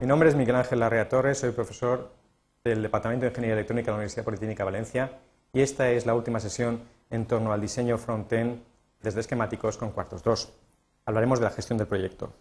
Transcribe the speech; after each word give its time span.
Mi 0.00 0.06
nombre 0.06 0.30
es 0.30 0.34
Miguel 0.34 0.56
Ángel 0.56 0.80
Larrea 0.80 1.10
Torres, 1.10 1.40
soy 1.40 1.50
profesor 1.50 2.10
del 2.64 2.80
Departamento 2.80 3.24
de 3.24 3.32
Ingeniería 3.32 3.52
Electrónica 3.52 3.84
de 3.84 3.90
la 3.90 3.96
Universidad 3.96 4.24
Politécnica 4.24 4.62
de 4.62 4.70
Valencia 4.70 5.18
y 5.52 5.60
esta 5.60 5.90
es 5.90 6.06
la 6.06 6.14
última 6.14 6.40
sesión 6.40 6.80
en 7.10 7.26
torno 7.26 7.52
al 7.52 7.60
diseño 7.60 7.98
front-end 7.98 8.62
desde 9.02 9.20
esquemáticos 9.20 9.76
con 9.76 9.90
cuartos 9.90 10.22
2. 10.22 10.54
Hablaremos 11.04 11.38
de 11.38 11.44
la 11.44 11.50
gestión 11.50 11.76
del 11.76 11.86
proyecto. 11.86 12.32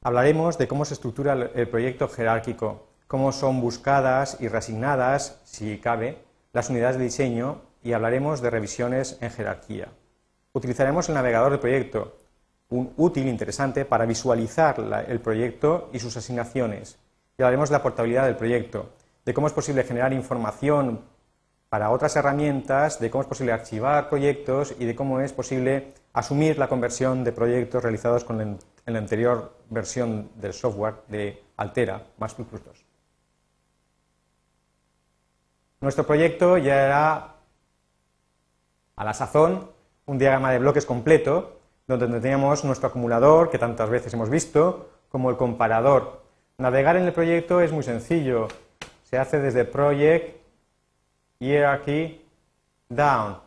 Hablaremos 0.00 0.56
de 0.56 0.66
cómo 0.66 0.86
se 0.86 0.94
estructura 0.94 1.34
el 1.34 1.68
proyecto 1.68 2.08
jerárquico, 2.08 2.86
cómo 3.06 3.30
son 3.30 3.60
buscadas 3.60 4.38
y 4.40 4.48
reasignadas, 4.48 5.42
si 5.44 5.76
cabe, 5.76 6.16
las 6.54 6.70
unidades 6.70 6.96
de 6.96 7.04
diseño 7.04 7.60
y 7.82 7.92
hablaremos 7.92 8.40
de 8.40 8.48
revisiones 8.48 9.18
en 9.20 9.30
jerarquía. 9.30 9.88
Utilizaremos 10.54 11.10
el 11.10 11.16
navegador 11.16 11.52
de 11.52 11.58
proyecto, 11.58 12.16
un 12.68 12.92
útil 12.96 13.28
interesante 13.28 13.84
para 13.84 14.06
visualizar 14.06 14.76
el 15.08 15.20
proyecto 15.20 15.90
y 15.92 15.98
sus 15.98 16.16
asignaciones. 16.16 16.98
Y 17.38 17.42
hablaremos 17.42 17.68
de 17.68 17.74
la 17.74 17.82
portabilidad 17.82 18.24
del 18.24 18.36
proyecto, 18.36 18.90
de 19.24 19.34
cómo 19.34 19.46
es 19.46 19.52
posible 19.52 19.84
generar 19.84 20.12
información 20.12 21.00
para 21.68 21.90
otras 21.90 22.16
herramientas, 22.16 23.00
de 23.00 23.10
cómo 23.10 23.22
es 23.22 23.28
posible 23.28 23.52
archivar 23.52 24.08
proyectos 24.08 24.74
y 24.78 24.84
de 24.84 24.94
cómo 24.94 25.20
es 25.20 25.32
posible 25.32 25.92
asumir 26.12 26.58
la 26.58 26.68
conversión 26.68 27.24
de 27.24 27.32
proyectos 27.32 27.82
realizados 27.82 28.24
con 28.24 28.40
en 28.40 28.58
la 28.92 28.98
anterior 28.98 29.52
versión 29.68 30.30
del 30.36 30.52
software 30.52 30.94
de 31.08 31.42
Altera 31.56 32.06
más 32.18 32.34
plus 32.34 32.48
Nuestro 35.80 36.06
proyecto 36.06 36.56
ya 36.56 36.86
era 36.86 37.34
a 38.96 39.04
la 39.04 39.12
sazón 39.12 39.70
un 40.06 40.18
diagrama 40.18 40.52
de 40.52 40.58
bloques 40.60 40.86
completo, 40.86 41.55
donde 41.86 42.20
teníamos 42.20 42.64
nuestro 42.64 42.88
acumulador, 42.88 43.50
que 43.50 43.58
tantas 43.58 43.88
veces 43.88 44.12
hemos 44.12 44.28
visto, 44.28 44.90
como 45.08 45.30
el 45.30 45.36
comparador. 45.36 46.22
Navegar 46.58 46.96
en 46.96 47.04
el 47.04 47.12
proyecto 47.12 47.60
es 47.60 47.70
muy 47.72 47.82
sencillo. 47.82 48.48
Se 49.04 49.18
hace 49.18 49.38
desde 49.38 49.64
Project 49.64 50.36
Hierarchy 51.38 52.24
Down. 52.88 53.38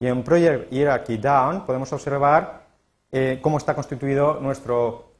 Y 0.00 0.06
en 0.06 0.22
Project 0.22 0.70
Hierarchy 0.70 1.16
Down 1.16 1.64
podemos 1.64 1.92
observar 1.92 2.66
eh, 3.10 3.38
cómo 3.40 3.56
está 3.58 3.74
constituido 3.74 4.38
nuestro 4.40 5.12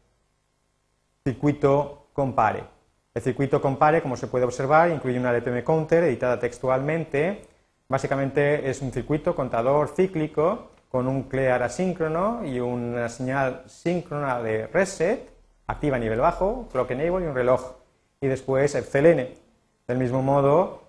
circuito 1.25 2.09
compare. 2.13 2.65
El 3.15 3.23
circuito 3.23 3.61
compare, 3.61 4.03
como 4.03 4.17
se 4.17 4.27
puede 4.27 4.45
observar, 4.45 4.91
incluye 4.91 5.19
una 5.19 5.31
LPM 5.31 5.65
counter 5.65 6.05
editada 6.05 6.39
textualmente. 6.39 7.43
Básicamente 7.89 8.69
es 8.69 8.83
un 8.83 8.93
circuito 8.93 9.35
contador 9.35 9.89
cíclico 9.89 10.71
con 10.89 11.07
un 11.07 11.25
clear 11.25 11.63
asíncrono 11.63 12.45
y 12.45 12.61
una 12.61 13.09
señal 13.09 13.63
síncrona 13.67 14.43
de 14.43 14.67
reset, 14.67 15.31
activa 15.67 15.97
a 15.97 16.01
nivel 16.01 16.21
bajo, 16.21 16.69
clock 16.73 16.91
enable 16.93 17.25
y 17.25 17.29
un 17.29 17.35
reloj. 17.35 17.75
Y 18.21 18.27
después 18.27 18.73
CLN. 18.91 19.29
Del 19.87 19.99
mismo 19.99 20.23
modo, 20.23 20.83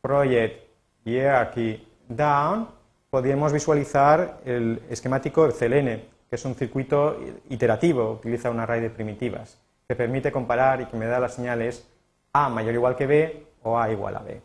project 0.00 0.62
hierarchy 1.04 1.86
down, 2.08 2.68
podríamos 3.10 3.52
visualizar 3.52 4.40
el 4.44 4.82
esquemático 4.90 5.48
CLN, 5.48 6.02
que 6.28 6.36
es 6.36 6.44
un 6.44 6.54
circuito 6.54 7.18
iterativo, 7.48 8.12
utiliza 8.12 8.50
un 8.50 8.60
array 8.60 8.80
de 8.80 8.90
primitivas, 8.90 9.58
que 9.88 9.94
permite 9.94 10.32
comparar 10.32 10.80
y 10.80 10.86
que 10.86 10.96
me 10.96 11.06
da 11.06 11.20
las 11.20 11.34
señales 11.34 11.88
A 12.32 12.48
mayor 12.48 12.74
o 12.74 12.74
igual 12.74 12.96
que 12.96 13.06
B 13.06 13.46
o 13.62 13.78
A 13.78 13.90
igual 13.90 14.16
a 14.16 14.20
B. 14.20 14.40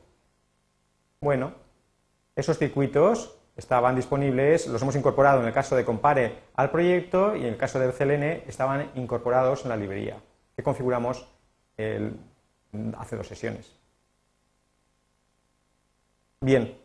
Bueno, 1.20 1.54
esos 2.36 2.58
circuitos 2.58 3.36
estaban 3.56 3.96
disponibles, 3.96 4.68
los 4.68 4.82
hemos 4.82 4.96
incorporado 4.96 5.42
en 5.42 5.48
el 5.48 5.54
caso 5.54 5.76
de 5.76 5.86
Compare 5.86 6.36
al 6.56 6.72
proyecto 6.72 7.36
y 7.36 7.42
en 7.42 7.48
el 7.48 7.58
caso 7.58 7.80
del 7.80 7.94
CLN 7.94 8.44
estaban 8.48 8.92
incorporados 8.96 9.64
en 9.64 9.70
la 9.70 9.78
librería 9.78 10.18
que 10.56 10.64
configuramos 10.64 11.28
hace 11.78 13.16
dos 13.16 13.28
sesiones. 13.28 13.76
Bien, 16.42 16.76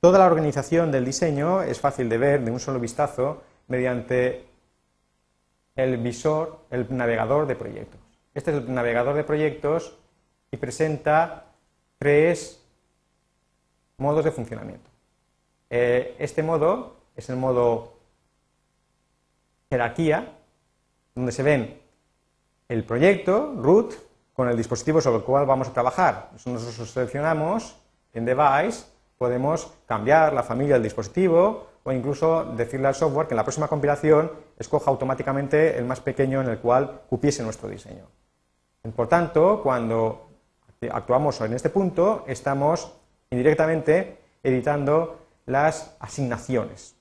toda 0.00 0.18
la 0.18 0.26
organización 0.26 0.90
del 0.90 1.04
diseño 1.04 1.62
es 1.62 1.80
fácil 1.80 2.08
de 2.08 2.18
ver 2.18 2.44
de 2.44 2.50
un 2.50 2.60
solo 2.60 2.80
vistazo 2.80 3.42
mediante 3.68 4.46
el 5.76 5.96
visor, 5.98 6.66
el 6.70 6.86
navegador 6.96 7.46
de 7.46 7.56
proyectos. 7.56 8.00
Este 8.34 8.50
es 8.50 8.56
el 8.58 8.74
navegador 8.74 9.14
de 9.14 9.24
proyectos 9.24 9.96
y 10.50 10.56
presenta 10.56 11.46
tres 11.98 12.64
modos 13.98 14.24
de 14.24 14.30
funcionamiento. 14.30 14.93
Eh, 15.76 16.14
este 16.20 16.44
modo 16.44 16.94
es 17.16 17.28
el 17.30 17.36
modo 17.36 17.94
jerarquía, 19.68 20.38
donde 21.16 21.32
se 21.32 21.42
ven 21.42 21.80
el 22.68 22.84
proyecto, 22.84 23.52
root, 23.56 23.92
con 24.34 24.48
el 24.48 24.56
dispositivo 24.56 25.00
sobre 25.00 25.16
el 25.16 25.24
cual 25.24 25.46
vamos 25.46 25.66
a 25.66 25.72
trabajar. 25.72 26.30
Nosotros 26.32 26.88
seleccionamos 26.90 27.76
en 28.12 28.24
device, 28.24 28.84
podemos 29.18 29.74
cambiar 29.86 30.32
la 30.32 30.44
familia 30.44 30.74
del 30.74 30.84
dispositivo 30.84 31.66
o 31.82 31.90
incluso 31.90 32.44
decirle 32.56 32.86
al 32.86 32.94
software 32.94 33.26
que 33.26 33.34
en 33.34 33.38
la 33.38 33.44
próxima 33.44 33.66
compilación 33.66 34.30
escoja 34.56 34.92
automáticamente 34.92 35.76
el 35.76 35.86
más 35.86 35.98
pequeño 35.98 36.40
en 36.40 36.50
el 36.50 36.60
cual 36.60 37.00
cupiese 37.10 37.42
nuestro 37.42 37.68
diseño. 37.68 38.06
Por 38.94 39.08
tanto, 39.08 39.60
cuando 39.60 40.28
actuamos 40.92 41.40
en 41.40 41.54
este 41.54 41.70
punto, 41.70 42.22
estamos 42.28 42.92
indirectamente 43.28 44.18
editando 44.40 45.23
las 45.46 45.96
asignaciones. 46.00 46.96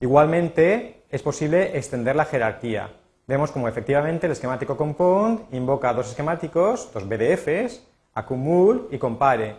Igualmente, 0.00 1.04
es 1.10 1.22
posible 1.22 1.76
extender 1.76 2.16
la 2.16 2.24
jerarquía. 2.24 2.90
Vemos 3.26 3.52
como 3.52 3.68
efectivamente 3.68 4.26
el 4.26 4.32
esquemático 4.32 4.76
compound 4.76 5.52
invoca 5.52 5.92
dos 5.92 6.08
esquemáticos, 6.08 6.90
dos 6.92 7.08
BDFs, 7.08 7.82
acumul 8.14 8.88
y 8.90 8.98
compare. 8.98 9.56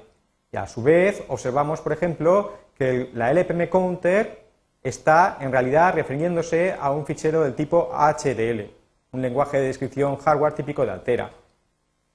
Y 0.52 0.58
a 0.58 0.68
su 0.68 0.82
vez 0.82 1.24
observamos, 1.28 1.80
por 1.80 1.94
ejemplo, 1.94 2.54
que 2.76 3.12
la 3.14 3.32
LPM 3.32 3.70
counter 3.70 4.46
está 4.84 5.38
en 5.40 5.52
realidad 5.52 5.94
refiriéndose 5.94 6.76
a 6.78 6.92
un 6.92 7.06
fichero 7.06 7.44
del 7.44 7.54
tipo 7.54 7.92
HDL, 7.94 8.70
un 9.12 9.22
lenguaje 9.22 9.58
de 9.60 9.68
descripción 9.68 10.18
hardware 10.18 10.54
típico 10.54 10.84
de 10.84 10.92
Altera. 10.92 11.32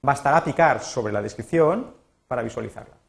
Bastará 0.01 0.43
picar 0.43 0.81
sobre 0.81 1.13
la 1.13 1.21
descripción 1.21 1.93
para 2.27 2.41
visualizarla. 2.41 3.06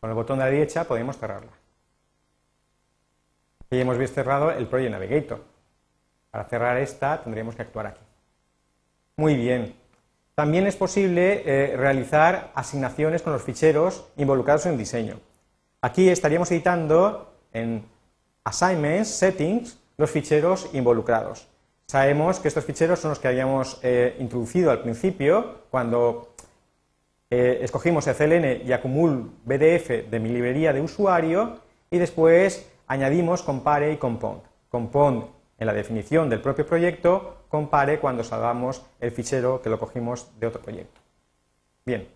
Con 0.00 0.10
el 0.10 0.16
botón 0.16 0.38
de 0.38 0.44
la 0.44 0.50
derecha 0.50 0.84
podemos 0.84 1.16
cerrarla. 1.16 1.52
Y 3.70 3.80
hemos 3.80 3.98
visto 3.98 4.14
cerrado 4.14 4.50
el 4.50 4.66
Project 4.66 4.92
Navigator. 4.92 5.44
Para 6.30 6.44
cerrar 6.44 6.76
esta 6.78 7.22
tendríamos 7.22 7.54
que 7.54 7.62
actuar 7.62 7.86
aquí. 7.86 8.00
Muy 9.16 9.34
bien. 9.34 9.74
También 10.34 10.66
es 10.66 10.76
posible 10.76 11.42
eh, 11.44 11.76
realizar 11.76 12.52
asignaciones 12.54 13.22
con 13.22 13.32
los 13.32 13.42
ficheros 13.42 14.06
involucrados 14.16 14.66
en 14.66 14.78
diseño. 14.78 15.18
Aquí 15.80 16.08
estaríamos 16.08 16.50
editando 16.52 17.34
en 17.52 17.84
Assignments, 18.44 19.08
Settings, 19.08 19.78
los 19.96 20.10
ficheros 20.10 20.70
involucrados. 20.72 21.48
Sabemos 21.86 22.38
que 22.38 22.48
estos 22.48 22.64
ficheros 22.64 23.00
son 23.00 23.10
los 23.10 23.18
que 23.18 23.28
habíamos 23.28 23.80
eh, 23.82 24.16
introducido 24.20 24.70
al 24.70 24.80
principio 24.80 25.62
cuando 25.70 26.34
eh, 27.30 27.58
escogimos 27.62 28.06
CLN 28.06 28.62
y 28.66 28.72
acumul 28.72 29.30
BDF 29.44 30.10
de 30.10 30.20
mi 30.20 30.30
librería 30.30 30.72
de 30.72 30.80
usuario 30.80 31.60
y 31.90 31.98
después 31.98 32.70
añadimos 32.86 33.42
compare 33.42 33.92
y 33.92 33.96
compound. 33.96 34.42
Compound 34.70 35.26
en 35.58 35.66
la 35.66 35.72
definición 35.72 36.30
del 36.30 36.40
propio 36.40 36.66
proyecto, 36.66 37.44
compare 37.48 37.98
cuando 37.98 38.22
salvamos 38.24 38.84
el 39.00 39.10
fichero 39.10 39.60
que 39.60 39.68
lo 39.68 39.78
cogimos 39.78 40.38
de 40.38 40.46
otro 40.46 40.62
proyecto. 40.62 41.00
Bien. 41.84 42.08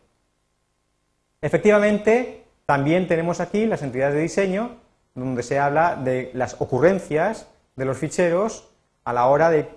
Efectivamente, 1.40 2.44
también 2.66 3.08
tenemos 3.08 3.40
aquí 3.40 3.66
las 3.66 3.82
entidades 3.82 4.14
de 4.14 4.20
diseño, 4.22 4.76
donde 5.14 5.42
se 5.42 5.58
habla 5.58 5.96
de 5.96 6.30
las 6.34 6.60
ocurrencias 6.60 7.48
de 7.76 7.84
los 7.84 7.98
ficheros 7.98 8.70
a 9.04 9.12
la 9.12 9.26
hora 9.26 9.50
de 9.50 9.68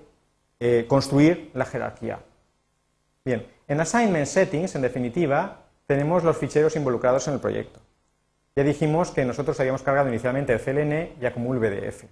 eh, 0.60 0.86
construir 0.88 1.50
la 1.54 1.66
jerarquía. 1.66 2.20
Bien, 3.26 3.48
en 3.68 3.80
Assignment 3.80 4.28
Settings, 4.28 4.76
en 4.76 4.82
definitiva, 4.82 5.64
tenemos 5.88 6.24
los 6.24 6.38
ficheros 6.38 6.76
involucrados 6.76 7.28
en 7.28 7.36
el 7.36 7.40
proyecto. 7.40 7.80
Ya 8.56 8.64
dijimos 8.64 9.12
que 9.12 9.26
nosotros 9.26 9.60
habíamos 9.60 9.84
cargado 9.84 10.08
inicialmente 10.08 10.54
el 10.54 10.62
CLN 10.62 11.22
y 11.22 11.26
Acumul 11.26 11.60
BDF. 11.60 12.06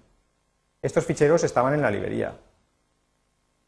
Estos 0.81 1.05
ficheros 1.05 1.43
estaban 1.43 1.73
en 1.73 1.81
la 1.81 1.91
librería. 1.91 2.35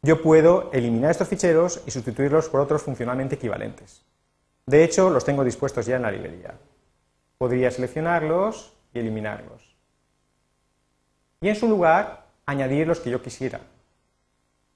Yo 0.01 0.21
puedo 0.21 0.69
eliminar 0.73 1.11
estos 1.11 1.29
ficheros 1.29 1.81
y 1.85 1.91
sustituirlos 1.91 2.49
por 2.49 2.59
otros 2.59 2.83
funcionalmente 2.83 3.35
equivalentes. 3.35 4.03
De 4.65 4.83
hecho, 4.83 5.09
los 5.09 5.23
tengo 5.23 5.43
dispuestos 5.43 5.85
ya 5.85 5.95
en 5.95 6.01
la 6.01 6.11
librería. 6.11 6.55
Podría 7.37 7.71
seleccionarlos 7.71 8.73
y 8.93 8.99
eliminarlos. 8.99 9.75
Y 11.41 11.49
en 11.49 11.55
su 11.55 11.67
lugar, 11.67 12.25
añadir 12.45 12.87
los 12.87 12.99
que 12.99 13.11
yo 13.11 13.21
quisiera. 13.21 13.61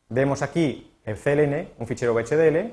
Vemos 0.09 0.41
aquí 0.41 0.91
el 1.03 1.17
CLN, 1.17 1.69
un 1.77 1.87
fichero 1.87 2.13
VHDL, 2.13 2.71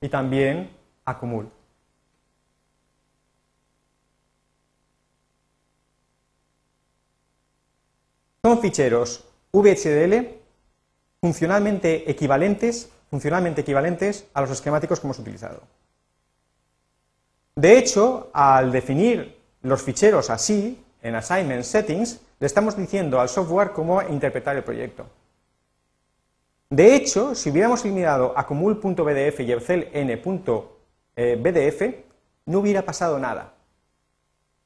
y 0.00 0.08
también 0.08 0.70
acumul. 1.04 1.50
Son 8.42 8.60
ficheros 8.60 9.24
VHDL 9.52 10.38
funcionalmente 11.20 12.10
equivalentes, 12.10 12.90
funcionalmente 13.10 13.62
equivalentes 13.62 14.26
a 14.32 14.40
los 14.40 14.50
esquemáticos 14.50 15.00
que 15.00 15.06
hemos 15.06 15.18
utilizado. 15.18 15.62
De 17.56 17.76
hecho, 17.76 18.30
al 18.32 18.70
definir 18.70 19.36
los 19.62 19.82
ficheros 19.82 20.30
así, 20.30 20.84
en 21.02 21.14
Assignment 21.16 21.64
Settings, 21.64 22.20
le 22.38 22.46
estamos 22.46 22.76
diciendo 22.76 23.20
al 23.20 23.28
software 23.28 23.72
cómo 23.72 24.00
interpretar 24.02 24.56
el 24.56 24.62
proyecto. 24.62 25.06
De 26.70 26.94
hecho, 26.94 27.34
si 27.34 27.48
hubiéramos 27.48 27.82
eliminado 27.82 28.34
acumul.bdf 28.36 29.40
y 29.40 29.52
ebcln.bdf, 29.52 30.62
no 32.44 32.58
hubiera 32.58 32.82
pasado 32.82 33.18
nada. 33.18 33.54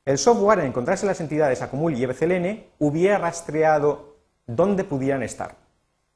El 0.05 0.19
software, 0.19 0.59
al 0.59 0.67
encontrarse 0.67 1.07
las 1.07 1.21
entidades 1.21 1.63
acumul 1.63 1.95
y 1.95 2.03
ebcln, 2.03 2.65
hubiera 2.81 3.19
rastreado 3.19 4.17
dónde 4.49 4.83
pudieran 4.83 5.23
estar. 5.23 5.55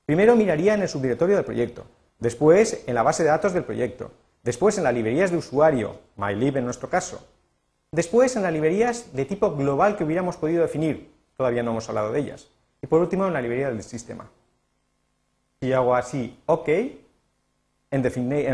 Primero 0.07 0.35
miraría 0.35 0.75
en 0.75 0.83
el 0.83 0.89
subdirectorio 0.89 1.37
del 1.37 1.45
proyecto, 1.45 1.85
después 2.19 2.83
en 2.89 2.97
la 2.97 3.05
base 3.05 3.23
de 3.23 3.29
datos 3.29 3.53
del 3.53 3.63
proyecto, 3.63 4.11
después 4.43 4.77
en 4.79 4.85
las 4.85 4.95
librerías 4.95 5.31
de 5.31 5.37
usuario, 5.37 6.01
mylib 6.17 6.57
en 6.57 6.65
nuestro 6.65 6.91
caso, 6.91 7.25
después 7.93 8.35
en 8.35 8.43
las 8.43 8.53
librerías 8.53 9.15
de 9.15 9.25
tipo 9.25 9.55
global 9.55 9.97
que 9.97 10.03
hubiéramos 10.03 10.37
podido 10.37 10.63
definir, 10.63 11.13
todavía 11.37 11.63
no 11.63 11.71
hemos 11.71 11.89
hablado 11.89 12.11
de 12.11 12.19
ellas, 12.19 12.49
y 12.83 12.89
por 12.89 13.01
último 13.01 13.25
en 13.29 13.35
la 13.35 13.41
librería 13.41 13.71
del 13.71 13.85
sistema. 13.85 14.29
Si 15.67 15.73
hago 15.73 15.97
así 15.97 16.39
OK, 16.47 16.69
en, 17.91 18.03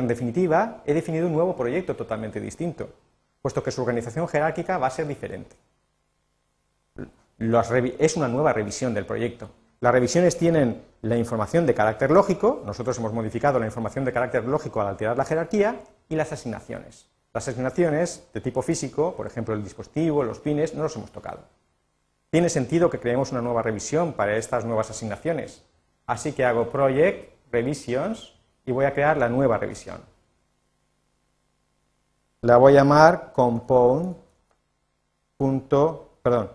definitiva 0.09 0.83
he 0.87 0.95
definido 0.95 1.27
un 1.27 1.35
nuevo 1.35 1.55
proyecto 1.55 1.95
totalmente 1.95 2.41
distinto, 2.41 2.89
puesto 3.43 3.63
que 3.63 3.71
su 3.71 3.83
organización 3.83 4.27
jerárquica 4.27 4.79
va 4.79 4.87
a 4.87 4.91
ser 4.91 5.07
diferente. 5.07 5.55
es 7.99 8.17
una 8.17 8.29
nueva 8.29 8.55
revisión 8.55 8.95
del 8.95 9.05
proyecto. 9.05 9.51
Las 9.81 9.93
revisiones 9.93 10.39
tienen 10.39 10.81
la 11.03 11.19
información 11.19 11.67
de 11.67 11.75
carácter 11.75 12.11
lógico, 12.11 12.63
nosotros 12.65 12.97
hemos 12.97 13.13
modificado 13.13 13.59
la 13.59 13.67
información 13.67 14.07
de 14.07 14.13
carácter 14.15 14.47
lógico 14.47 14.81
al 14.81 14.89
alterar 14.89 15.19
la 15.19 15.27
jerarquía, 15.27 15.83
y 16.09 16.17
las 16.17 16.33
asignaciones. 16.33 17.11
Las 17.35 17.47
asignaciones 17.47 18.27
de 18.33 18.41
tipo 18.41 18.63
físico, 18.63 19.15
por 19.15 19.27
ejemplo 19.27 19.55
el 19.55 19.63
dispositivo, 19.63 20.25
los 20.25 20.41
pines, 20.41 20.75
no 20.75 20.85
los 20.85 20.97
hemos 20.97 21.13
tocado. 21.13 21.41
Tiene 22.31 22.49
sentido 22.49 22.89
que 22.89 23.01
creemos 23.01 23.33
una 23.33 23.43
nueva 23.43 23.61
revisión 23.61 24.15
para 24.15 24.39
estas 24.39 24.65
nuevas 24.65 24.89
asignaciones, 24.89 25.63
Así 26.07 26.33
que 26.33 26.45
hago 26.45 26.71
project, 26.71 27.35
revisions, 27.51 28.35
y 28.65 28.73
voy 28.73 28.85
a 28.85 28.95
crear 28.95 29.17
la 29.17 29.29
nueva 29.29 29.59
revisión. 29.59 30.01
La 32.43 32.57
voy 32.57 32.73
a 32.73 32.77
llamar 32.77 33.33
compound. 33.33 34.17
perdón, 36.23 36.51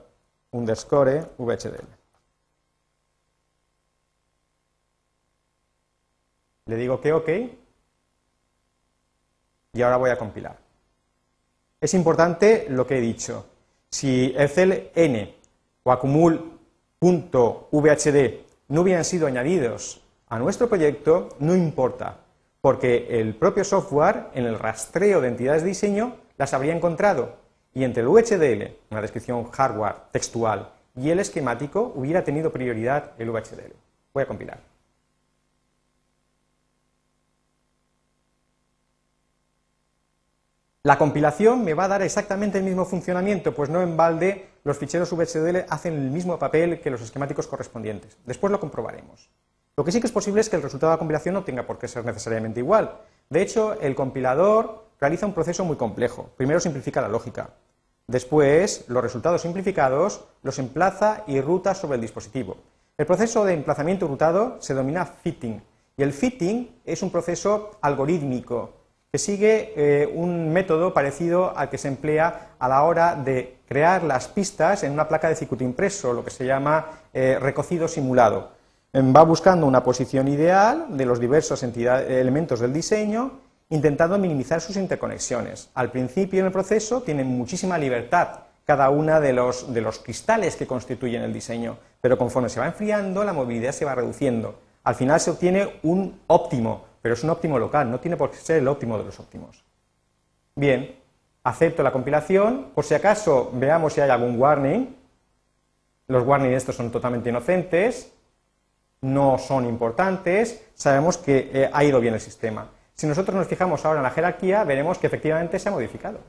underscore 0.52 1.28
vhdl. 1.38 1.88
Le 6.66 6.76
digo 6.76 7.00
que 7.00 7.14
OK 7.14 7.30
y 9.74 9.82
ahora 9.82 9.98
voy 9.98 10.10
a 10.10 10.18
compilar. 10.18 10.58
Es 11.80 11.94
importante 11.94 12.68
lo 12.70 12.86
que 12.86 12.98
he 12.98 13.02
dicho. 13.02 13.46
Si 13.90 14.34
n 14.36 15.36
o 15.84 15.92
acumul.vhd 15.92 16.58
no 18.68 18.82
hubieran 18.82 19.06
sido 19.06 19.28
añadidos 19.28 20.02
a 20.28 20.40
nuestro 20.40 20.68
proyecto, 20.68 21.30
no 21.40 21.56
importa, 21.56 22.18
porque 22.62 23.08
el 23.20 23.36
propio 23.36 23.64
software, 23.64 24.28
en 24.34 24.46
el 24.46 24.60
rastreo 24.60 25.22
de 25.22 25.30
entidades 25.30 25.64
de 25.64 25.70
diseño, 25.70 26.16
las 26.38 26.54
habría 26.54 26.76
encontrado 26.76 27.36
y 27.74 27.84
entre 27.84 28.02
el 28.02 28.10
VHDL, 28.10 28.76
una 28.90 29.02
descripción 29.02 29.50
hardware 29.52 29.96
textual, 30.12 30.70
y 30.96 31.12
el 31.12 31.20
esquemático 31.20 31.92
hubiera 31.96 32.24
tenido 32.24 32.52
prioridad 32.52 33.12
el 33.20 33.30
VHDL. 33.30 33.74
Voy 34.14 34.24
a 34.24 34.28
compilar. 34.28 34.60
La 40.88 40.98
compilación 40.98 41.66
me 41.66 41.74
va 41.74 41.84
a 41.84 41.88
dar 41.90 42.02
exactamente 42.02 42.60
el 42.60 42.64
mismo 42.64 42.86
funcionamiento, 42.86 43.54
pues 43.54 43.70
no 43.70 43.82
en 43.82 43.98
balde 43.98 44.52
los 44.64 44.78
ficheros 44.78 45.12
VHDL 45.12 45.66
hacen 45.68 45.94
el 45.96 46.12
mismo 46.12 46.40
papel 46.40 46.80
que 46.80 46.90
los 46.90 47.02
esquemáticos 47.02 47.46
correspondientes. 47.46 48.16
Después 48.26 48.52
lo 48.52 48.62
comprobaremos. 48.62 49.30
Lo 49.76 49.84
que 49.84 49.92
sí 49.92 50.00
que 50.00 50.08
es 50.08 50.14
posible 50.14 50.40
es 50.40 50.50
que 50.50 50.56
el 50.56 50.62
resultado 50.62 50.92
de 50.92 50.96
la 50.96 51.00
compilación 51.00 51.34
no 51.34 51.44
tenga 51.44 51.68
por 51.68 51.78
qué 51.78 51.90
ser 51.90 52.06
necesariamente 52.06 52.62
igual. 52.62 53.02
De 53.30 53.42
hecho, 53.42 53.74
el 53.82 53.96
compilador 53.96 54.86
realiza 54.98 55.26
un 55.26 55.34
proceso 55.34 55.66
muy 55.66 55.76
complejo. 55.76 56.30
Primero 56.38 56.62
simplifica 56.62 57.02
la 57.02 57.10
lógica. 57.10 57.50
Después, 58.08 58.86
los 58.88 59.04
resultados 59.04 59.42
simplificados 59.42 60.24
los 60.42 60.58
emplaza 60.58 61.26
y 61.28 61.42
ruta 61.42 61.76
sobre 61.76 61.96
el 61.96 62.02
dispositivo. 62.02 62.56
El 62.98 63.06
proceso 63.06 63.44
de 63.44 63.56
emplazamiento 63.56 64.08
rutado 64.08 64.62
se 64.62 64.74
denomina 64.74 65.06
fitting. 65.06 65.62
Y 65.98 66.04
el 66.04 66.14
fitting 66.14 66.80
es 66.86 67.04
un 67.04 67.12
proceso 67.12 67.72
algorítmico 67.82 68.77
sigue 69.18 69.74
eh, 69.76 70.08
un 70.14 70.52
método 70.52 70.94
parecido 70.94 71.58
al 71.58 71.70
que 71.70 71.78
se 71.78 71.88
emplea 71.88 72.52
a 72.60 72.68
la 72.68 72.84
hora 72.84 73.16
de 73.16 73.58
crear 73.68 74.04
las 74.04 74.28
pistas 74.28 74.84
en 74.84 74.92
una 74.92 75.08
placa 75.08 75.30
de 75.30 75.36
circuito 75.36 75.64
impreso, 75.64 76.14
lo 76.14 76.24
que 76.24 76.32
se 76.32 76.46
llama 76.46 76.86
eh, 77.14 77.38
recocido 77.40 77.88
simulado. 77.88 78.52
Em, 78.94 79.14
va 79.16 79.24
buscando 79.24 79.66
una 79.66 79.84
posición 79.84 80.28
ideal 80.28 80.86
de 80.90 81.06
los 81.06 81.20
diversos 81.20 81.62
elementos 81.64 82.60
del 82.60 82.74
diseño, 82.74 83.40
intentando 83.70 84.18
minimizar 84.18 84.62
sus 84.62 84.78
interconexiones. 84.78 85.70
Al 85.74 85.92
principio 85.92 86.40
en 86.40 86.46
el 86.48 86.52
proceso 86.52 87.02
tienen 87.02 87.28
muchísima 87.28 87.78
libertad 87.78 88.48
cada 88.66 88.90
uno 88.90 89.22
de 89.22 89.32
los 89.32 90.00
cristales 90.00 90.58
que 90.58 90.68
constituyen 90.68 91.22
el 91.22 91.32
diseño, 91.32 91.78
pero 92.02 92.18
conforme 92.18 92.50
se 92.50 92.60
va 92.60 92.68
enfriando, 92.68 93.24
la 93.24 93.32
movilidad 93.32 93.72
se 93.72 93.86
va 93.86 93.96
reduciendo. 93.96 94.60
Al 94.84 94.96
final 94.96 95.20
se 95.22 95.32
obtiene 95.32 95.80
un 95.84 96.20
óptimo, 96.28 96.84
pero 97.08 97.16
es 97.16 97.24
un 97.24 97.30
óptimo 97.30 97.58
local, 97.58 97.90
no 97.90 98.02
tiene 98.02 98.18
por 98.18 98.32
qué 98.32 98.36
ser 98.36 98.58
el 98.58 98.68
óptimo 98.68 98.98
de 98.98 99.06
los 99.06 99.18
óptimos. 99.18 99.64
Bien, 100.56 100.94
acepto 101.42 101.82
la 101.82 101.94
compilación, 101.94 102.72
por 102.76 102.84
si 102.84 102.96
acaso 102.96 103.50
veamos 103.54 103.94
si 103.94 104.02
hay 104.02 104.10
algún 104.10 104.38
warning. 104.38 104.94
Los 106.08 106.28
warnings 106.28 106.58
estos 106.58 106.76
son 106.76 106.92
totalmente 106.92 107.30
inocentes, 107.30 108.12
no 109.00 109.38
son 109.38 109.64
importantes, 109.68 110.66
sabemos 110.74 111.18
que 111.18 111.50
eh, 111.54 111.70
ha 111.72 111.82
ido 111.86 112.02
bien 112.02 112.14
el 112.14 112.20
sistema. 112.20 112.72
Si 112.94 113.08
nosotros 113.08 113.38
nos 113.38 113.48
fijamos 113.48 113.86
ahora 113.86 114.00
en 114.00 114.04
la 114.04 114.12
jerarquía, 114.12 114.66
veremos 114.66 114.98
que 114.98 115.08
efectivamente 115.08 115.60
se 115.60 115.70
ha 115.70 115.72
modificado. 115.72 116.20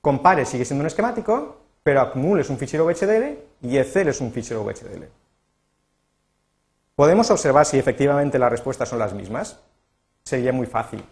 Compare 0.00 0.46
sigue 0.46 0.64
siendo 0.64 0.80
un 0.80 0.86
esquemático, 0.86 1.58
pero 1.82 2.00
acumule 2.00 2.40
es 2.40 2.48
un 2.48 2.56
fichero 2.56 2.86
VHDL 2.86 3.36
y 3.60 3.76
Excel 3.76 4.08
es 4.08 4.22
un 4.22 4.32
fichero 4.32 4.64
VHDL. 4.64 5.21
¿Podemos 7.02 7.32
observar 7.32 7.66
si 7.66 7.80
efectivamente 7.80 8.38
las 8.38 8.52
respuestas 8.52 8.88
son 8.88 9.00
las 9.00 9.12
mismas? 9.12 9.58
Sería 10.22 10.52
muy 10.52 10.68
fácil. 10.68 11.04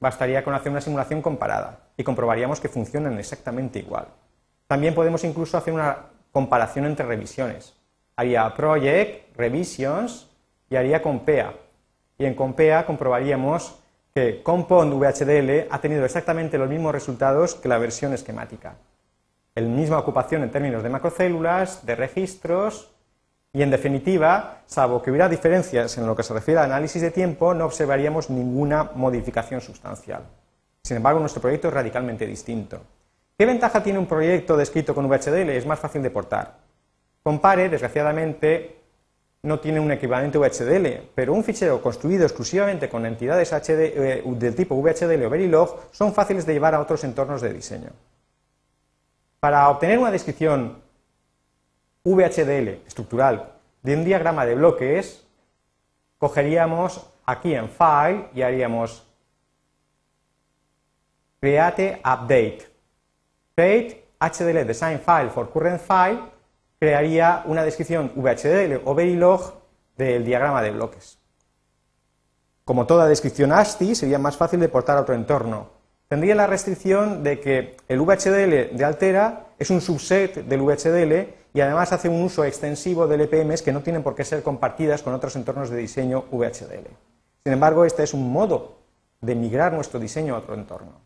Bastaría 0.00 0.42
con 0.42 0.54
hacer 0.54 0.72
una 0.72 0.80
simulación 0.80 1.20
comparada 1.20 1.90
y 1.94 2.04
comprobaríamos 2.04 2.58
que 2.58 2.70
funcionan 2.70 3.18
exactamente 3.18 3.78
igual. 3.78 4.06
También 4.66 4.94
podemos 4.94 5.24
incluso 5.24 5.58
hacer 5.58 5.74
una 5.74 6.06
comparación 6.32 6.86
entre 6.86 7.04
revisiones. 7.04 7.74
Haría 8.16 8.54
project, 8.54 9.36
revisions 9.36 10.26
y 10.70 10.76
haría 10.76 11.02
compea. 11.02 11.52
Y 12.16 12.24
en 12.24 12.34
compea 12.34 12.86
comprobaríamos 12.86 13.78
que 14.14 14.42
Compound 14.42 14.94
VHDL 14.94 15.68
ha 15.70 15.78
tenido 15.82 16.06
exactamente 16.06 16.56
los 16.56 16.70
mismos 16.70 16.92
resultados 16.92 17.54
que 17.54 17.68
la 17.68 17.76
versión 17.76 18.14
esquemática. 18.14 18.76
La 19.54 19.60
misma 19.60 19.98
ocupación 19.98 20.44
en 20.44 20.50
términos 20.50 20.82
de 20.82 20.88
macrocélulas, 20.88 21.84
de 21.84 21.94
registros 21.94 22.95
y 23.56 23.62
en 23.62 23.70
definitiva, 23.70 24.58
salvo 24.66 25.00
que 25.00 25.08
hubiera 25.08 25.30
diferencias 25.30 25.96
en 25.96 26.06
lo 26.06 26.14
que 26.14 26.22
se 26.22 26.34
refiere 26.34 26.60
al 26.60 26.66
análisis 26.66 27.00
de 27.00 27.10
tiempo, 27.10 27.54
no 27.54 27.64
observaríamos 27.64 28.28
ninguna 28.28 28.90
modificación 28.94 29.62
sustancial. 29.62 30.24
Sin 30.82 30.98
embargo, 30.98 31.20
nuestro 31.20 31.40
proyecto 31.40 31.68
es 31.68 31.72
radicalmente 31.72 32.26
distinto. 32.26 32.82
¿Qué 33.38 33.46
ventaja 33.46 33.82
tiene 33.82 33.98
un 33.98 34.04
proyecto 34.04 34.58
descrito 34.58 34.94
con 34.94 35.08
VHDL? 35.08 35.48
Es 35.48 35.64
más 35.64 35.80
fácil 35.80 36.02
de 36.02 36.10
portar. 36.10 36.58
Compare, 37.22 37.70
desgraciadamente, 37.70 38.76
no 39.44 39.58
tiene 39.58 39.80
un 39.80 39.90
equivalente 39.90 40.36
VHDL, 40.36 41.12
pero 41.14 41.32
un 41.32 41.42
fichero 41.42 41.80
construido 41.80 42.24
exclusivamente 42.24 42.90
con 42.90 43.06
entidades 43.06 43.50
eh, 43.70 44.22
del 44.22 44.54
tipo 44.54 44.76
VHDL 44.76 45.24
o 45.24 45.30
Verilog 45.30 45.80
son 45.92 46.12
fáciles 46.12 46.44
de 46.44 46.52
llevar 46.52 46.74
a 46.74 46.80
otros 46.80 47.02
entornos 47.04 47.40
de 47.40 47.54
diseño. 47.54 47.88
Para 49.40 49.66
obtener 49.70 49.98
una 49.98 50.10
descripción 50.10 50.84
VHDL 52.06 52.86
estructural 52.86 53.52
de 53.82 53.96
un 53.96 54.04
diagrama 54.04 54.46
de 54.46 54.54
bloques, 54.54 55.26
cogeríamos 56.18 57.04
aquí 57.24 57.52
en 57.52 57.68
File 57.68 58.28
y 58.32 58.42
haríamos 58.42 59.04
Create 61.40 62.00
Update. 62.04 62.70
Create 63.56 64.08
HDL 64.20 64.64
Design 64.64 65.00
File 65.00 65.30
for 65.30 65.50
Current 65.50 65.80
File 65.80 66.20
crearía 66.78 67.42
una 67.46 67.64
descripción 67.64 68.12
VHDL 68.14 68.82
o 68.84 68.94
Verilog 68.94 69.54
del 69.96 70.24
diagrama 70.24 70.62
de 70.62 70.70
bloques. 70.70 71.18
como 72.64 72.86
toda 72.86 73.06
descripción 73.06 73.52
ASCII, 73.52 73.94
sería 73.94 74.18
más 74.18 74.36
fácil 74.36 74.58
de 74.60 74.68
portar 74.68 74.96
a 74.96 75.00
otro 75.00 75.14
entorno. 75.14 75.75
Tendría 76.08 76.36
la 76.36 76.46
restricción 76.46 77.24
de 77.24 77.40
que 77.40 77.76
el 77.88 78.00
VHDL 78.00 78.76
de 78.76 78.84
Altera 78.84 79.46
es 79.58 79.70
un 79.70 79.80
subset 79.80 80.44
del 80.46 80.62
VHDL 80.62 81.34
y 81.52 81.60
además 81.60 81.92
hace 81.92 82.08
un 82.08 82.22
uso 82.22 82.44
extensivo 82.44 83.08
de 83.08 83.16
LPMs 83.16 83.62
que 83.62 83.72
no 83.72 83.82
tienen 83.82 84.04
por 84.04 84.14
qué 84.14 84.24
ser 84.24 84.42
compartidas 84.42 85.02
con 85.02 85.14
otros 85.14 85.34
entornos 85.34 85.68
de 85.68 85.78
diseño 85.78 86.26
VHDL. 86.30 86.86
Sin 87.42 87.52
embargo, 87.52 87.84
este 87.84 88.04
es 88.04 88.14
un 88.14 88.30
modo 88.30 88.78
de 89.20 89.34
migrar 89.34 89.72
nuestro 89.72 89.98
diseño 89.98 90.36
a 90.36 90.38
otro 90.38 90.54
entorno. 90.54 91.00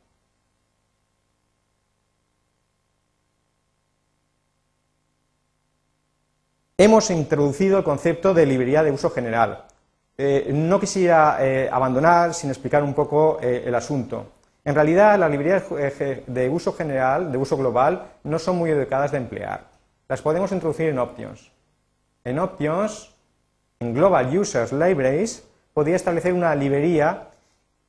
Hemos 6.77 7.11
introducido 7.11 7.79
el 7.79 7.85
concepto 7.85 8.35
de 8.35 8.45
librería 8.45 8.83
de 8.83 8.91
uso 8.91 9.11
general. 9.11 9.67
Eh, 10.19 10.51
no 10.53 10.81
quisiera 10.81 11.39
eh, 11.41 11.69
abandonar 11.71 12.35
sin 12.35 12.51
explicar 12.51 12.83
un 12.83 12.93
poco 12.93 13.39
eh, 13.41 13.65
el 13.67 13.75
asunto. 13.75 14.40
En 14.71 14.77
realidad, 14.77 15.19
las 15.19 15.33
librerías 15.33 15.65
de 16.29 16.49
uso 16.49 16.73
general, 16.73 17.33
de 17.33 17.39
uso 17.39 17.57
global, 17.57 18.13
no 18.23 18.39
son 18.39 18.57
muy 18.57 18.71
educadas 18.71 19.11
de 19.11 19.19
emplear. 19.19 19.65
Las 20.07 20.23
podemos 20.23 20.53
introducir 20.53 20.91
en 20.91 21.01
Options. 21.01 21.51
En 22.23 22.39
Options, 22.39 23.13
en 23.81 23.93
Global 23.93 24.39
Users 24.39 24.73
Libraries, 24.73 25.43
podría 25.75 25.97
establecer 25.97 26.33
una 26.33 26.55
librería 26.55 27.31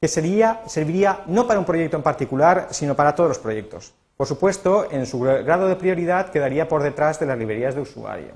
que 0.01 0.07
sería, 0.07 0.63
serviría 0.65 1.21
no 1.27 1.45
para 1.45 1.59
un 1.59 1.65
proyecto 1.65 1.97
en 1.97 2.01
particular, 2.01 2.69
sino 2.71 2.95
para 2.95 3.13
todos 3.13 3.29
los 3.29 3.37
proyectos. 3.37 3.93
Por 4.17 4.25
supuesto, 4.25 4.87
en 4.89 5.05
su 5.05 5.19
grado 5.19 5.67
de 5.67 5.75
prioridad 5.75 6.31
quedaría 6.31 6.67
por 6.67 6.81
detrás 6.81 7.19
de 7.19 7.27
las 7.27 7.37
librerías 7.37 7.75
de 7.75 7.81
usuario. 7.81 8.31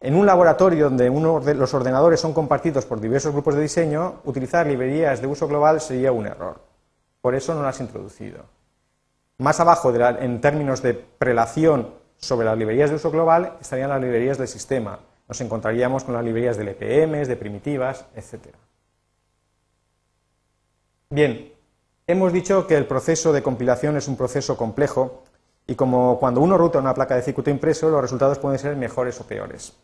En 0.00 0.16
un 0.16 0.26
laboratorio 0.26 0.90
donde 0.90 1.54
los 1.54 1.72
ordenadores 1.72 2.20
son 2.20 2.34
compartidos 2.34 2.84
por 2.84 3.00
diversos 3.00 3.32
grupos 3.32 3.54
de 3.54 3.62
diseño, 3.62 4.16
utilizar 4.24 4.66
librerías 4.66 5.22
de 5.22 5.28
uso 5.28 5.48
global 5.48 5.80
sería 5.80 6.12
un 6.12 6.26
error. 6.26 6.71
Por 7.22 7.34
eso 7.34 7.54
no 7.54 7.62
las 7.62 7.80
he 7.80 7.84
introducido. 7.84 8.44
Más 9.38 9.58
abajo, 9.60 9.90
en 9.94 10.42
términos 10.42 10.82
de 10.82 10.92
prelación 10.92 11.94
sobre 12.18 12.44
las 12.44 12.58
librerías 12.58 12.90
de 12.90 12.96
uso 12.96 13.10
global, 13.10 13.56
estarían 13.62 13.88
las 13.88 14.02
librerías 14.02 14.36
del 14.36 14.48
sistema. 14.48 14.98
Nos 15.26 15.40
encontraríamos 15.40 16.04
con 16.04 16.12
las 16.12 16.22
librerías 16.22 16.58
de 16.58 16.64
LPMs, 16.64 17.28
de 17.28 17.36
primitivas, 17.36 18.04
etc. 18.14 18.54
Bien, 21.08 21.50
hemos 22.06 22.32
dicho 22.34 22.66
que 22.66 22.76
el 22.76 22.84
proceso 22.84 23.32
de 23.32 23.42
compilación 23.42 23.96
es 23.96 24.06
un 24.06 24.18
proceso 24.18 24.58
complejo 24.58 25.22
y 25.66 25.74
como 25.76 26.18
cuando 26.18 26.42
uno 26.42 26.58
ruta 26.58 26.78
una 26.78 26.92
placa 26.92 27.16
de 27.16 27.22
circuito 27.22 27.48
impreso, 27.48 27.88
los 27.88 28.02
resultados 28.02 28.38
pueden 28.38 28.58
ser 28.58 28.76
mejores 28.76 29.18
o 29.20 29.26
peores 29.26 29.74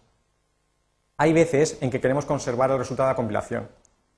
hay 1.19 1.33
veces 1.33 1.79
en 1.81 1.91
que 1.91 2.01
queremos 2.01 2.25
conservar 2.25 2.71
el 2.71 2.79
resultado 2.79 3.09
de 3.09 3.13
la 3.13 3.17
compilación, 3.17 3.69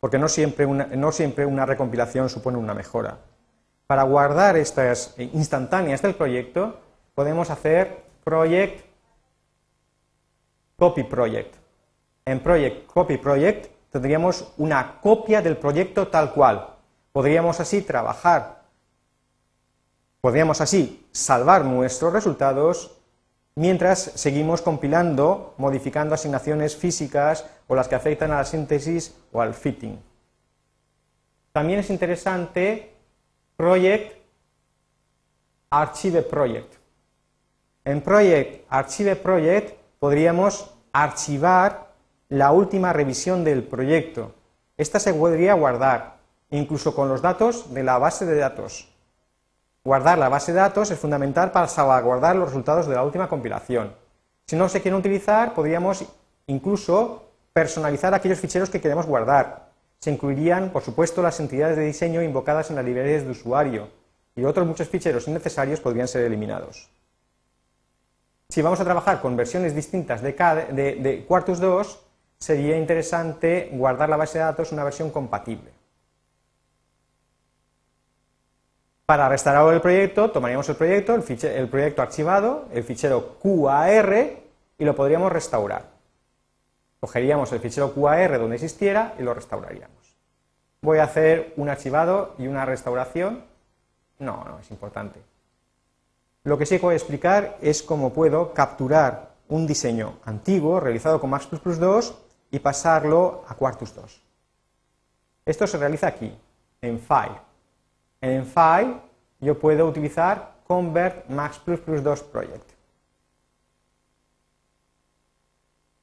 porque 0.00 0.18
no 0.18 0.28
siempre 0.28 0.64
una, 0.66 1.66
recompilación 1.66 2.28
supone 2.30 2.56
una 2.56 2.74
mejora. 2.74 3.18
Para 3.86 4.02
guardar 4.04 4.56
estas 4.56 5.14
instantáneas 5.18 6.00
del 6.00 6.14
proyecto, 6.14 6.80
podemos 7.14 7.50
hacer 7.50 8.04
project 8.24 8.84
copy 10.76 11.04
project. 11.04 11.54
En 12.24 12.40
project 12.40 12.86
copy 12.86 13.18
project 13.18 13.66
tendríamos 13.90 14.54
una 14.56 15.00
copia 15.00 15.42
del 15.42 15.58
proyecto 15.58 16.08
tal 16.08 16.32
cual. 16.32 16.76
Podríamos 17.12 17.60
así 17.60 17.82
trabajar, 17.82 18.62
podríamos 20.20 20.60
así 20.60 21.06
salvar 21.12 21.64
nuestros 21.64 22.12
resultados 22.12 22.99
mientras 23.54 23.98
seguimos 24.14 24.62
compilando, 24.62 25.54
modificando 25.58 26.14
asignaciones 26.14 26.76
físicas 26.76 27.46
o 27.66 27.74
las 27.74 27.88
que 27.88 27.94
afectan 27.94 28.32
a 28.32 28.38
la 28.38 28.44
síntesis 28.44 29.14
o 29.32 29.40
al 29.40 29.54
fitting. 29.54 29.98
También 31.52 31.80
es 31.80 31.90
interesante 31.90 32.94
Project 33.56 34.16
Archive 35.70 36.22
Project. 36.22 36.74
En 37.84 38.00
Project 38.02 38.66
Archive 38.68 39.16
Project 39.16 39.74
podríamos 39.98 40.74
archivar 40.92 41.92
la 42.28 42.52
última 42.52 42.92
revisión 42.92 43.44
del 43.44 43.64
proyecto. 43.64 44.34
Esta 44.76 45.00
se 45.00 45.12
podría 45.12 45.54
guardar, 45.54 46.18
incluso 46.50 46.94
con 46.94 47.08
los 47.08 47.22
datos 47.22 47.74
de 47.74 47.82
la 47.82 47.98
base 47.98 48.26
de 48.26 48.36
datos. 48.36 48.89
Guardar 49.82 50.18
la 50.18 50.28
base 50.28 50.52
de 50.52 50.58
datos 50.58 50.90
es 50.90 50.98
fundamental 50.98 51.52
para 51.52 51.66
salvaguardar 51.66 52.36
los 52.36 52.50
resultados 52.50 52.86
de 52.86 52.94
la 52.94 53.02
última 53.02 53.28
compilación. 53.28 53.94
Si 54.46 54.54
no 54.54 54.68
se 54.68 54.82
quieren 54.82 55.00
utilizar, 55.00 55.54
podríamos 55.54 56.04
incluso 56.48 57.30
personalizar 57.54 58.12
aquellos 58.12 58.40
ficheros 58.40 58.68
que 58.68 58.80
queremos 58.80 59.06
guardar. 59.06 59.70
Se 59.98 60.10
incluirían, 60.10 60.70
por 60.70 60.82
supuesto, 60.82 61.22
las 61.22 61.40
entidades 61.40 61.78
de 61.78 61.84
diseño 61.84 62.22
invocadas 62.22 62.68
en 62.68 62.76
las 62.76 62.84
librerías 62.84 63.24
de 63.24 63.30
usuario 63.30 63.88
y 64.36 64.44
otros 64.44 64.66
muchos 64.66 64.88
ficheros 64.88 65.26
innecesarios 65.28 65.80
podrían 65.80 66.08
ser 66.08 66.24
eliminados. 66.24 66.90
Si 68.50 68.60
vamos 68.60 68.80
a 68.80 68.84
trabajar 68.84 69.22
con 69.22 69.36
versiones 69.36 69.74
distintas 69.74 70.20
de, 70.20 70.32
de 70.32 71.24
Quartus 71.26 71.58
2, 71.58 72.00
sería 72.38 72.76
interesante 72.76 73.70
guardar 73.72 74.10
la 74.10 74.16
base 74.16 74.38
de 74.38 74.44
datos 74.44 74.72
en 74.72 74.74
una 74.74 74.84
versión 74.84 75.10
compatible. 75.10 75.79
Para 79.10 79.28
restaurar 79.28 79.74
el 79.74 79.80
proyecto, 79.80 80.30
tomaríamos 80.30 80.68
el 80.68 80.76
proyecto, 80.76 81.16
el, 81.16 81.68
proyecto 81.68 82.00
archivado, 82.00 82.66
el 82.72 82.84
fichero 82.84 83.40
QAR 83.42 84.38
y 84.78 84.84
lo 84.84 84.94
podríamos 84.94 85.32
restaurar. 85.32 85.86
Cogeríamos 87.00 87.50
el 87.50 87.58
fichero 87.58 87.92
QAR 87.92 88.38
donde 88.38 88.54
existiera 88.54 89.16
y 89.18 89.24
lo 89.24 89.34
restauraríamos. 89.34 90.16
Voy 90.80 90.98
a 90.98 91.02
hacer 91.02 91.54
un 91.56 91.68
archivado 91.68 92.36
y 92.38 92.46
una 92.46 92.64
restauración. 92.64 93.42
No, 94.20 94.44
no 94.44 94.60
es 94.60 94.70
importante. 94.70 95.20
Lo 96.44 96.56
que 96.56 96.64
sí 96.64 96.78
voy 96.78 96.92
a 96.92 96.96
explicar 96.96 97.56
es 97.60 97.82
cómo 97.82 98.12
puedo 98.12 98.54
capturar 98.54 99.30
un 99.48 99.66
diseño 99.66 100.18
antiguo 100.24 100.78
realizado 100.78 101.20
con 101.20 101.30
Max 101.30 101.48
2 101.50 102.14
y 102.52 102.60
pasarlo 102.60 103.42
a 103.48 103.56
Quartus 103.56 103.92
2. 103.92 104.22
Esto 105.46 105.66
se 105.66 105.78
realiza 105.78 106.06
aquí, 106.06 106.32
en 106.80 107.00
File, 107.00 107.49
en 108.20 108.46
File 108.46 109.00
yo 109.40 109.58
puedo 109.58 109.86
utilizar 109.86 110.56
Convert 110.66 111.28
Max 111.28 111.60
2 111.64 112.22
Project. 112.24 112.70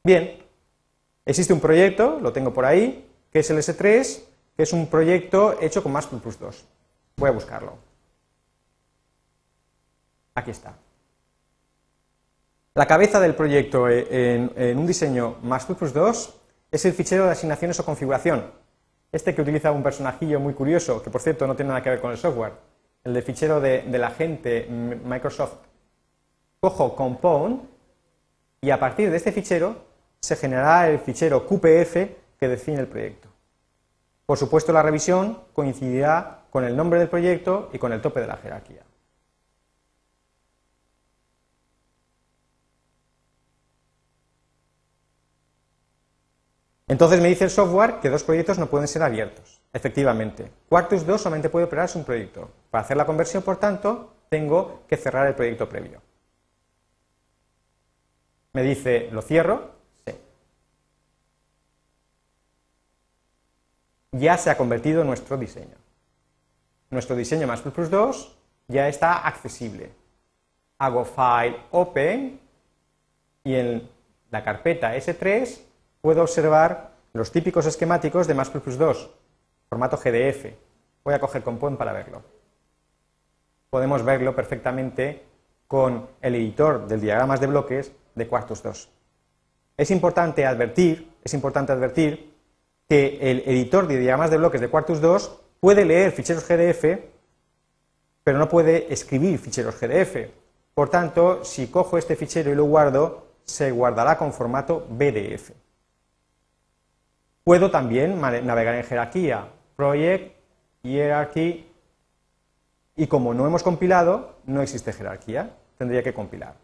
Bien, 0.03 0.39
existe 1.25 1.53
un 1.53 1.59
proyecto, 1.59 2.19
lo 2.21 2.33
tengo 2.33 2.53
por 2.53 2.65
ahí, 2.65 3.09
que 3.31 3.39
es 3.39 3.49
el 3.49 3.57
S3, 3.57 4.23
que 4.55 4.63
es 4.63 4.73
un 4.73 4.87
proyecto 4.87 5.61
hecho 5.61 5.83
con 5.83 5.91
Max 5.91 6.07
2. 6.09 6.65
Voy 7.17 7.29
a 7.29 7.33
buscarlo. 7.33 7.77
Aquí 10.33 10.51
está. 10.51 10.75
La 12.73 12.85
cabeza 12.85 13.19
del 13.19 13.35
proyecto 13.35 13.89
en, 13.89 14.77
un 14.77 14.85
diseño 14.85 15.37
Max 15.41 15.67
2 15.67 16.33
es 16.71 16.85
el 16.85 16.93
fichero 16.93 17.25
de 17.25 17.31
asignaciones 17.31 17.79
o 17.79 17.85
configuración, 17.85 18.51
este 19.11 19.33
que 19.33 19.41
utiliza 19.41 19.71
un 19.71 19.83
personajillo 19.83 20.39
muy 20.39 20.53
curioso, 20.53 21.01
que 21.01 21.09
por 21.09 21.21
cierto 21.21 21.47
no 21.47 21.55
tiene 21.55 21.69
nada 21.69 21.81
que 21.81 21.89
ver 21.89 22.01
con 22.01 22.11
el 22.11 22.17
software, 22.17 22.53
el 23.03 23.13
de 23.13 23.21
fichero 23.21 23.61
de, 23.61 23.83
la 23.87 24.11
gente 24.11 24.67
Microsoft. 24.69 25.55
Cojo 26.59 26.95
compound 26.95 27.61
y 28.61 28.69
a 28.71 28.79
partir 28.79 29.09
de 29.11 29.17
este 29.17 29.31
fichero 29.31 29.75
se 30.19 30.35
generará 30.35 30.89
el 30.89 30.99
fichero 30.99 31.45
QPF 31.45 31.95
que 32.39 32.47
define 32.47 32.79
el 32.79 32.87
proyecto. 32.87 33.29
Por 34.25 34.37
supuesto, 34.37 34.73
la 34.73 34.83
revisión 34.83 35.39
coincidirá 35.53 36.43
con 36.49 36.65
el 36.65 36.75
nombre 36.75 36.99
del 36.99 37.07
proyecto 37.07 37.69
y 37.71 37.77
con 37.77 37.93
el 37.93 38.01
tope 38.01 38.19
de 38.19 38.27
la 38.27 38.37
jerarquía. 38.37 38.86
Entonces 46.87 47.21
me 47.21 47.27
dice 47.27 47.43
el 47.43 47.49
software 47.49 47.99
que 47.99 48.09
dos 48.09 48.23
proyectos 48.23 48.57
no 48.57 48.69
pueden 48.69 48.87
ser 48.87 49.03
abiertos. 49.03 49.61
Efectivamente, 49.73 50.49
Quartus 50.69 51.05
2 51.05 51.21
solamente 51.21 51.49
puede 51.49 51.65
operarse 51.65 51.97
un 51.97 52.05
proyecto. 52.05 52.49
Para 52.71 52.83
hacer 52.83 52.95
la 52.95 53.05
conversión, 53.05 53.43
por 53.43 53.57
tanto, 53.57 54.13
tengo 54.29 54.83
que 54.87 54.95
cerrar 54.95 55.27
el 55.27 55.35
proyecto 55.35 55.67
previo. 55.67 56.01
Me 58.53 58.63
dice, 58.63 59.09
¿lo 59.11 59.21
cierro? 59.21 59.71
Sí. 60.05 60.13
Ya 64.13 64.37
se 64.37 64.49
ha 64.49 64.57
convertido 64.57 65.03
nuestro 65.03 65.37
diseño. 65.37 65.75
Nuestro 66.89 67.17
diseño 67.17 67.47
más 67.47 67.61
plus 67.61 67.89
2 67.89 68.37
ya 68.69 68.87
está 68.87 69.27
accesible. 69.27 69.91
Hago 70.79 71.03
File 71.03 71.57
Open 71.71 72.39
y 73.43 73.55
en 73.55 73.89
la 74.31 74.43
carpeta 74.43 74.95
S3 74.95 75.66
puedo 76.07 76.21
observar 76.21 76.91
los 77.11 77.33
típicos 77.33 77.65
esquemáticos 77.65 78.27
de 78.27 78.33
más 78.33 78.49
2, 78.49 79.09
formato 79.67 79.97
GDF. 79.97 80.53
Voy 81.03 81.13
a 81.13 81.19
coger 81.19 81.43
Compound 81.43 81.77
para 81.77 81.91
verlo. 81.91 82.23
Podemos 83.69 84.05
verlo 84.05 84.33
perfectamente 84.33 85.25
con 85.67 86.07
el 86.21 86.35
editor 86.35 86.87
del 86.87 87.01
diagramas 87.01 87.41
de 87.41 87.47
bloques 87.47 87.91
de 88.15 88.25
Quartus 88.25 88.63
2. 88.63 88.89
Es 89.75 89.91
importante 89.91 90.45
advertir, 90.45 91.11
es 91.21 91.33
importante 91.33 91.73
advertir 91.73 92.33
que 92.87 93.17
el 93.19 93.43
editor 93.45 93.85
de 93.85 93.99
diagramas 93.99 94.31
de 94.31 94.37
bloques 94.37 94.61
de 94.61 94.69
Quartus 94.69 95.01
2 95.01 95.41
puede 95.59 95.83
leer 95.83 96.13
ficheros 96.13 96.47
GDF, 96.47 97.01
pero 98.23 98.37
no 98.37 98.47
puede 98.47 98.93
escribir 98.93 99.39
ficheros 99.39 99.77
GDF. 99.77 100.29
Por 100.73 100.87
tanto, 100.87 101.43
si 101.43 101.67
cojo 101.67 101.97
este 101.97 102.15
fichero 102.15 102.49
y 102.49 102.55
lo 102.55 102.63
guardo, 102.63 103.27
se 103.43 103.71
guardará 103.71 104.17
con 104.17 104.31
formato 104.31 104.87
BDF. 104.89 105.66
Puedo 107.47 107.71
también 107.71 108.19
navegar 108.19 108.75
en 108.75 108.83
jerarquía, 108.83 109.47
project, 109.77 110.35
hierarchy, 110.83 111.65
y 112.97 113.07
como 113.07 113.33
no 113.33 113.47
hemos 113.47 113.63
compilado, 113.63 114.35
no 114.45 114.61
existe 114.61 114.91
jerarquía, 114.91 115.55
tendría 115.77 116.03
que 116.03 116.13
compilar. 116.13 116.55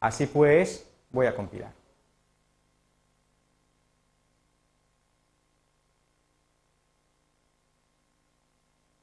Así 0.00 0.26
pues, 0.26 0.90
voy 1.10 1.26
a 1.26 1.36
compilar. 1.36 1.70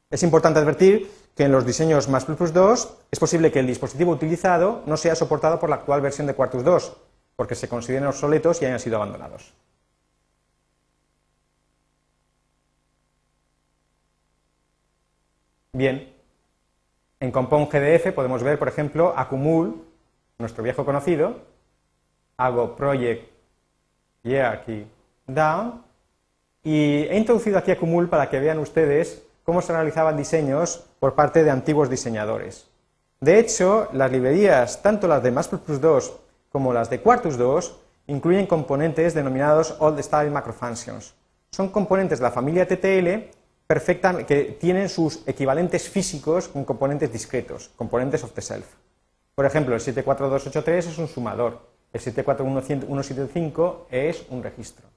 Es 0.10 0.22
importante 0.22 0.60
advertir 0.60 1.10
que 1.34 1.46
en 1.46 1.54
los 1.54 1.66
diseños 1.66 2.10
más 2.10 2.28
2 2.28 2.98
es 3.10 3.20
posible 3.22 3.54
que 3.54 3.60
el 3.60 3.68
dispositivo 3.68 4.12
utilizado 4.12 4.84
no 4.86 4.98
sea 4.98 5.16
soportado 5.16 5.62
por 5.62 5.70
la 5.70 5.78
actual 5.78 6.02
versión 6.02 6.28
de 6.28 6.36
Quartus 6.36 6.66
2, 6.66 6.98
porque 7.38 7.56
se 7.56 7.70
consideren 7.70 8.06
obsoletos 8.06 8.62
y 8.62 8.66
hayan 8.66 8.82
sido 8.82 8.98
abandonados. 8.98 9.54
Bien, 15.76 16.10
en 17.20 17.34
Compound 17.34 17.68
GDF 17.68 18.14
podemos 18.14 18.42
ver, 18.42 18.58
por 18.58 18.70
ejemplo, 18.70 19.14
Acumul, 19.14 19.84
nuestro 20.38 20.64
viejo 20.64 20.86
conocido, 20.86 21.36
hago 22.38 22.78
Project 22.78 23.30
Hierarchy 24.24 24.88
Down, 25.28 25.84
y 26.64 27.04
he 27.10 27.18
introducido 27.18 27.58
aquí 27.58 27.72
Acumul 27.72 28.08
para 28.08 28.30
que 28.30 28.40
vean 28.40 28.60
ustedes 28.60 29.24
cómo 29.44 29.62
se 29.62 29.74
realizaban 29.74 30.16
diseños 30.16 30.86
por 31.02 31.14
parte 31.14 31.44
de 31.44 31.52
antiguos 31.52 31.90
diseñadores. 31.90 32.70
De 33.20 33.38
hecho, 33.38 33.90
las 33.92 34.10
librerías, 34.10 34.82
tanto 34.82 35.10
las 35.10 35.24
de 35.24 35.34
Plus2 35.34 36.14
como 36.54 36.72
las 36.72 36.90
de 36.90 37.02
Quartus 37.02 37.36
2, 37.38 37.76
incluyen 38.08 38.48
componentes 38.48 39.14
denominados 39.14 39.76
Old 39.80 40.02
Style 40.02 40.32
Macrofunctions. 40.32 41.16
Son 41.52 41.68
componentes 41.68 42.20
de 42.20 42.24
la 42.24 42.32
familia 42.32 42.66
TTL 42.66 43.35
que 43.68 44.58
tienen 44.60 44.90
sus 44.90 45.22
equivalentes 45.26 45.90
físicos 45.90 46.48
con 46.48 46.66
componentes 46.66 47.12
discretos, 47.12 47.72
componentes 47.76 48.24
of 48.24 48.32
the 48.34 48.42
self. 48.42 48.66
Por 49.34 49.46
ejemplo, 49.46 49.76
el 49.76 49.82
74283 49.82 50.88
es 50.88 50.98
un 50.98 51.08
sumador, 51.08 51.60
el 51.92 52.00
741175 52.00 53.88
es 53.90 54.26
un 54.30 54.44
registro. 54.44 54.88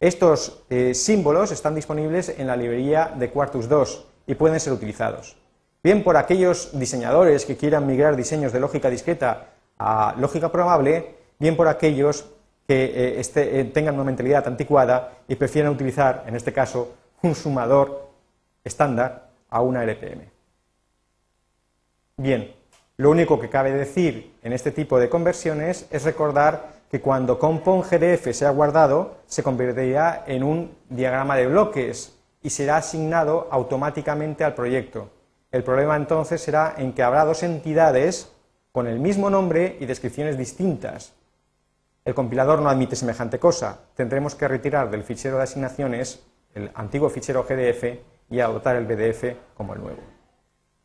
Estos 0.00 0.62
eh, 0.70 0.94
símbolos 0.94 1.52
están 1.52 1.74
disponibles 1.74 2.30
en 2.30 2.46
la 2.46 2.56
librería 2.56 3.14
de 3.16 3.30
Quartus 3.30 3.68
2 3.68 4.06
y 4.26 4.34
pueden 4.34 4.58
ser 4.58 4.72
utilizados. 4.72 5.36
Bien 5.82 6.02
por 6.02 6.16
aquellos 6.16 6.70
diseñadores 6.78 7.44
que 7.44 7.56
quieran 7.56 7.86
migrar 7.86 8.16
diseños 8.16 8.52
de 8.52 8.60
lógica 8.60 8.90
discreta 8.90 9.50
a 9.78 10.14
lógica 10.18 10.50
programable, 10.50 11.14
bien 11.38 11.56
por 11.56 11.68
aquellos 11.68 12.24
que 12.66 12.84
eh, 12.84 13.20
este, 13.20 13.60
eh, 13.60 13.64
tengan 13.64 13.94
una 13.94 14.04
mentalidad 14.04 14.46
anticuada 14.46 15.18
y 15.26 15.36
prefieran 15.36 15.72
utilizar, 15.72 16.24
en 16.26 16.36
este 16.36 16.52
caso, 16.52 16.94
un 17.22 17.34
sumador 17.34 18.10
estándar 18.64 19.30
a 19.48 19.60
una 19.60 19.84
LPM. 19.84 20.28
Bien, 22.16 22.54
lo 22.96 23.10
único 23.10 23.40
que 23.40 23.48
cabe 23.48 23.72
decir 23.72 24.36
en 24.42 24.52
este 24.52 24.70
tipo 24.70 24.98
de 24.98 25.08
conversiones 25.08 25.86
es 25.90 26.04
recordar 26.04 26.80
que 26.90 27.00
cuando 27.00 27.38
compon 27.38 27.82
GDF 27.82 28.32
sea 28.32 28.50
guardado, 28.50 29.18
se 29.26 29.42
convertirá 29.42 30.24
en 30.26 30.42
un 30.42 30.76
diagrama 30.88 31.36
de 31.36 31.46
bloques 31.46 32.16
y 32.42 32.50
será 32.50 32.78
asignado 32.78 33.48
automáticamente 33.50 34.44
al 34.44 34.54
proyecto. 34.54 35.10
El 35.50 35.64
problema 35.64 35.96
entonces 35.96 36.40
será 36.40 36.74
en 36.76 36.92
que 36.92 37.02
habrá 37.02 37.24
dos 37.24 37.42
entidades 37.42 38.32
con 38.72 38.86
el 38.86 38.98
mismo 38.98 39.30
nombre 39.30 39.76
y 39.80 39.86
descripciones 39.86 40.36
distintas. 40.36 41.12
El 42.04 42.14
compilador 42.14 42.60
no 42.60 42.68
admite 42.68 42.96
semejante 42.96 43.38
cosa. 43.38 43.78
Tendremos 43.94 44.34
que 44.34 44.48
retirar 44.48 44.90
del 44.90 45.04
fichero 45.04 45.36
de 45.36 45.44
asignaciones 45.44 46.24
el 46.54 46.70
antiguo 46.74 47.08
fichero 47.10 47.44
GDF 47.44 47.84
y 48.30 48.40
adoptar 48.40 48.76
el 48.76 48.86
BDF 48.86 49.54
como 49.54 49.74
el 49.74 49.80
nuevo. 49.80 50.00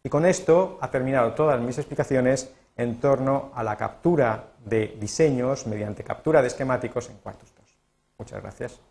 Y 0.04 0.10
con 0.10 0.25
esto 0.25 0.78
ha 0.82 0.91
terminado 0.91 1.34
todas 1.34 1.60
mis 1.60 1.78
explicaciones 1.78 2.54
en 2.78 2.99
torno 2.99 3.51
a 3.56 3.63
la 3.63 3.75
captura 3.75 4.51
de 4.63 4.95
diseños 4.99 5.65
mediante 5.67 6.04
captura 6.04 6.41
de 6.41 6.47
esquemáticos 6.47 7.10
en 7.10 7.17
Quartus 7.17 7.54
2. 7.56 7.78
Muchas 8.19 8.41
gracias. 8.41 8.82